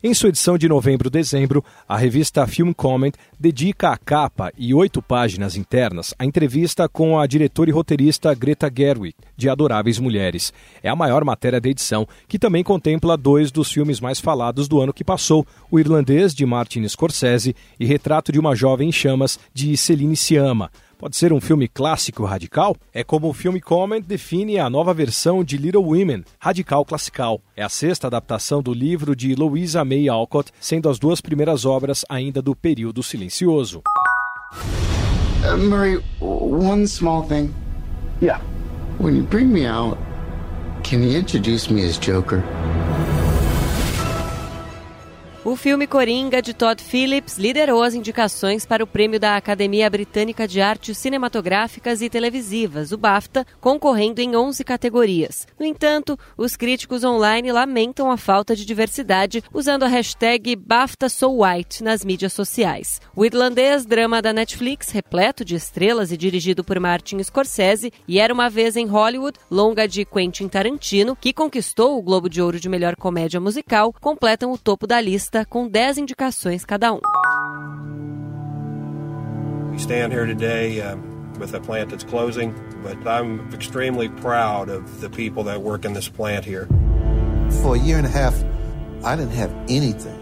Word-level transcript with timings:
Em 0.00 0.14
sua 0.14 0.28
edição 0.28 0.56
de 0.56 0.68
novembro-dezembro, 0.68 1.64
a 1.88 1.96
revista 1.96 2.46
Film 2.46 2.70
Comment 2.72 3.10
dedica 3.36 3.90
a 3.90 3.96
capa 3.96 4.52
e 4.56 4.72
oito 4.72 5.02
páginas 5.02 5.56
internas 5.56 6.14
à 6.16 6.24
entrevista 6.24 6.88
com 6.88 7.18
a 7.18 7.26
diretora 7.26 7.68
e 7.68 7.72
roteirista 7.72 8.32
Greta 8.32 8.70
Gerwig, 8.72 9.16
de 9.36 9.48
Adoráveis 9.48 9.98
Mulheres. 9.98 10.52
É 10.84 10.88
a 10.88 10.94
maior 10.94 11.24
matéria 11.24 11.60
da 11.60 11.68
edição, 11.68 12.06
que 12.28 12.38
também 12.38 12.62
contempla 12.62 13.16
dois 13.16 13.50
dos 13.50 13.72
filmes 13.72 13.98
mais 13.98 14.20
falados 14.20 14.68
do 14.68 14.80
ano 14.80 14.92
que 14.92 15.02
passou, 15.02 15.44
O 15.68 15.80
Irlandês, 15.80 16.32
de 16.32 16.46
Martin 16.46 16.86
Scorsese, 16.86 17.56
e 17.80 17.84
Retrato 17.84 18.30
de 18.30 18.38
uma 18.38 18.54
Jovem 18.54 18.90
em 18.90 18.92
Chamas, 18.92 19.36
de 19.52 19.76
Celine 19.76 20.16
Sciamma. 20.16 20.70
Pode 20.98 21.16
ser 21.16 21.32
um 21.32 21.40
filme 21.40 21.68
clássico 21.68 22.24
radical? 22.24 22.76
É 22.92 23.04
como 23.04 23.28
o 23.28 23.32
filme 23.32 23.60
Comment 23.60 24.00
define 24.00 24.58
a 24.58 24.68
nova 24.68 24.92
versão 24.92 25.44
de 25.44 25.56
Little 25.56 25.84
Women, 25.84 26.24
radical 26.40 26.84
classical. 26.84 27.40
É 27.56 27.62
a 27.62 27.68
sexta 27.68 28.08
adaptação 28.08 28.60
do 28.60 28.74
livro 28.74 29.14
de 29.14 29.36
Louisa 29.36 29.84
May 29.84 30.08
Alcott, 30.08 30.50
sendo 30.60 30.88
as 30.88 30.98
duas 30.98 31.20
primeiras 31.20 31.64
obras 31.64 32.04
ainda 32.08 32.42
do 32.42 32.52
período 32.56 33.00
silencioso. 33.04 33.80
Uh, 35.44 35.56
Murray, 35.56 36.02
one 36.18 36.84
small 36.88 37.22
thing. 37.28 37.54
Yeah. 38.20 38.42
When 38.98 39.14
you 39.14 39.22
bring 39.22 39.52
me 39.52 39.68
out, 39.68 39.96
can 40.82 41.04
you 41.04 41.16
introduce 41.16 41.72
me 41.72 41.86
as 41.86 41.96
Joker? 41.96 42.42
O 45.48 45.56
filme 45.56 45.86
Coringa, 45.86 46.42
de 46.42 46.52
Todd 46.52 46.82
Phillips, 46.82 47.38
liderou 47.38 47.82
as 47.82 47.94
indicações 47.94 48.66
para 48.66 48.84
o 48.84 48.86
prêmio 48.86 49.18
da 49.18 49.34
Academia 49.34 49.88
Britânica 49.88 50.46
de 50.46 50.60
Artes 50.60 50.98
Cinematográficas 50.98 52.02
e 52.02 52.10
Televisivas, 52.10 52.92
o 52.92 52.98
BAFTA, 52.98 53.46
concorrendo 53.58 54.20
em 54.20 54.36
11 54.36 54.62
categorias. 54.62 55.46
No 55.58 55.64
entanto, 55.64 56.18
os 56.36 56.54
críticos 56.54 57.02
online 57.02 57.50
lamentam 57.50 58.10
a 58.10 58.18
falta 58.18 58.54
de 58.54 58.66
diversidade 58.66 59.42
usando 59.50 59.84
a 59.84 59.88
hashtag 59.88 60.54
BAFTASoWhite 60.54 61.82
nas 61.82 62.04
mídias 62.04 62.34
sociais. 62.34 63.00
O 63.16 63.24
irlandês, 63.24 63.86
drama 63.86 64.20
da 64.20 64.34
Netflix, 64.34 64.90
repleto 64.90 65.46
de 65.46 65.54
estrelas 65.54 66.12
e 66.12 66.18
dirigido 66.18 66.62
por 66.62 66.78
Martin 66.78 67.22
Scorsese, 67.22 67.90
e 68.06 68.20
Era 68.20 68.34
Uma 68.34 68.50
Vez 68.50 68.76
em 68.76 68.84
Hollywood, 68.84 69.38
longa 69.50 69.88
de 69.88 70.04
Quentin 70.04 70.46
Tarantino, 70.46 71.16
que 71.16 71.32
conquistou 71.32 71.96
o 71.96 72.02
Globo 72.02 72.28
de 72.28 72.42
Ouro 72.42 72.60
de 72.60 72.68
Melhor 72.68 72.96
Comédia 72.96 73.40
Musical, 73.40 73.94
completam 73.98 74.52
o 74.52 74.58
topo 74.58 74.86
da 74.86 75.00
lista 75.00 75.37
lista 75.38 75.44
com 75.44 75.68
10 75.68 75.98
indicações 75.98 76.64
cada 76.64 76.92
um. 76.92 77.00
We 79.70 79.78
stand 79.78 80.12
here 80.12 80.26
today 80.26 80.80
uh, 80.80 80.96
with 81.38 81.54
a 81.54 81.60
plant 81.60 81.90
that's 81.90 82.04
closing, 82.04 82.54
but 82.82 82.96
I'm 83.06 83.48
extremely 83.52 84.08
proud 84.08 84.68
of 84.68 85.00
the 85.00 85.08
people 85.08 85.44
that 85.44 85.62
work 85.62 85.84
in 85.84 85.92
this 85.92 86.08
plant 86.08 86.44
here. 86.44 86.66
For 87.62 87.76
a 87.76 87.78
year 87.78 87.98
and 87.98 88.06
a 88.06 88.10
half, 88.10 88.34
I 89.04 89.16
didn't 89.16 89.36
have 89.36 89.52
anything. 89.68 90.18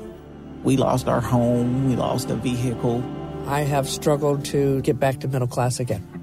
We 0.63 0.77
lost 0.77 1.09
our 1.09 1.21
home, 1.21 1.89
we 1.89 1.97
lost 1.97 2.31
a 2.31 2.35
vehicle. 2.35 3.03
I 3.47 3.61
have 3.61 3.89
struggled 3.89 4.45
to 4.47 4.83
get 4.83 4.99
back 4.99 5.21
to 5.21 5.29
middle 5.29 5.49
class 5.49 5.81
again. 5.81 6.16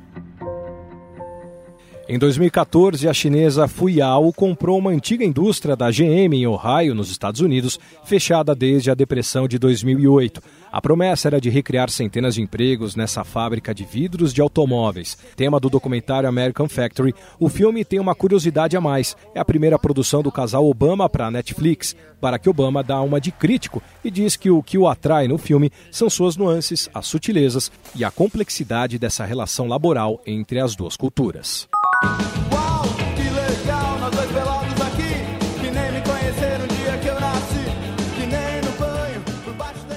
Em 2.05 2.19
2014, 2.19 3.07
a 3.07 3.13
chinesa 3.13 3.65
Fuyao 3.65 4.33
comprou 4.33 4.77
uma 4.77 4.89
antiga 4.89 5.23
indústria 5.23 5.73
da 5.73 5.89
GM 5.89 6.35
em 6.35 6.45
Ohio, 6.45 6.93
nos 6.93 7.09
Estados 7.09 7.39
Unidos, 7.39 7.79
fechada 8.03 8.53
desde 8.53 8.91
a 8.91 8.93
depressão 8.93 9.47
de 9.47 9.57
2008. 9.57 10.41
A 10.69 10.81
promessa 10.81 11.29
era 11.29 11.39
de 11.39 11.49
recriar 11.49 11.89
centenas 11.89 12.35
de 12.35 12.41
empregos 12.41 12.97
nessa 12.97 13.23
fábrica 13.23 13.73
de 13.73 13.85
vidros 13.85 14.33
de 14.33 14.41
automóveis. 14.41 15.17
Tema 15.37 15.61
do 15.61 15.69
documentário 15.69 16.27
American 16.27 16.67
Factory, 16.67 17.15
o 17.39 17.47
filme 17.47 17.85
tem 17.85 18.01
uma 18.01 18.13
curiosidade 18.13 18.75
a 18.75 18.81
mais. 18.81 19.15
É 19.33 19.39
a 19.39 19.45
primeira 19.45 19.79
produção 19.79 20.21
do 20.21 20.31
casal 20.31 20.65
Obama 20.65 21.07
para 21.07 21.27
a 21.27 21.31
Netflix. 21.31 21.95
Barack 22.21 22.49
Obama 22.49 22.83
dá 22.83 22.99
uma 22.99 23.21
de 23.21 23.31
crítico 23.31 23.81
e 24.03 24.11
diz 24.11 24.35
que 24.35 24.51
o 24.51 24.61
que 24.61 24.77
o 24.77 24.89
atrai 24.89 25.29
no 25.29 25.37
filme 25.37 25.71
são 25.89 26.09
suas 26.09 26.35
nuances, 26.35 26.89
as 26.93 27.07
sutilezas 27.07 27.71
e 27.95 28.03
a 28.03 28.11
complexidade 28.11 28.99
dessa 28.99 29.23
relação 29.23 29.69
laboral 29.69 30.21
entre 30.25 30.59
as 30.59 30.75
duas 30.75 30.97
culturas. 30.97 31.69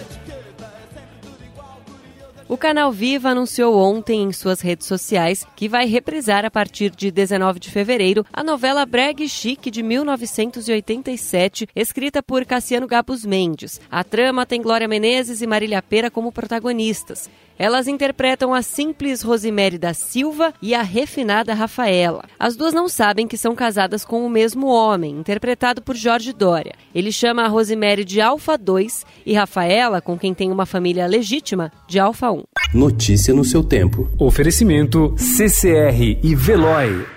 Etiqueta, 0.00 0.72
é. 0.94 1.06
O 2.48 2.56
canal 2.56 2.92
Viva 2.92 3.30
anunciou 3.30 3.76
ontem 3.76 4.22
em 4.22 4.32
suas 4.32 4.60
redes 4.60 4.86
sociais 4.86 5.44
que 5.56 5.68
vai 5.68 5.86
reprisar 5.86 6.44
a 6.44 6.50
partir 6.50 6.90
de 6.90 7.10
19 7.10 7.58
de 7.58 7.70
fevereiro 7.70 8.24
a 8.32 8.44
novela 8.44 8.86
Breg 8.86 9.28
Chic 9.28 9.68
de 9.70 9.82
1987, 9.82 11.66
escrita 11.74 12.22
por 12.22 12.44
Cassiano 12.44 12.86
Gabus 12.86 13.26
Mendes. 13.26 13.80
A 13.90 14.04
trama 14.04 14.46
tem 14.46 14.62
Glória 14.62 14.86
Menezes 14.86 15.42
e 15.42 15.46
Marília 15.46 15.82
Pera 15.82 16.10
como 16.10 16.30
protagonistas. 16.30 17.28
Elas 17.58 17.88
interpretam 17.88 18.52
a 18.52 18.60
simples 18.60 19.22
Rosemary 19.22 19.78
da 19.78 19.94
Silva 19.94 20.52
e 20.60 20.74
a 20.74 20.82
refinada 20.82 21.54
Rafaela. 21.54 22.24
As 22.38 22.56
duas 22.56 22.74
não 22.74 22.88
sabem 22.88 23.26
que 23.26 23.38
são 23.38 23.54
casadas 23.54 24.04
com 24.04 24.26
o 24.26 24.30
mesmo 24.30 24.66
homem, 24.66 25.18
interpretado 25.18 25.80
por 25.80 25.96
Jorge 25.96 26.32
Dória. 26.32 26.74
Ele 26.94 27.10
chama 27.10 27.44
a 27.44 27.48
Rosemary 27.48 28.04
de 28.04 28.20
Alfa 28.20 28.58
2 28.58 29.06
e 29.24 29.32
Rafaela, 29.34 30.00
com 30.00 30.18
quem 30.18 30.34
tem 30.34 30.52
uma 30.52 30.66
família 30.66 31.06
legítima, 31.06 31.72
de 31.88 31.98
Alfa 31.98 32.30
1. 32.30 32.42
Notícia 32.74 33.32
no 33.32 33.44
seu 33.44 33.64
tempo. 33.64 34.10
Oferecimento 34.18 35.14
CCR 35.16 36.18
e 36.22 36.34
Veloy. 36.34 37.15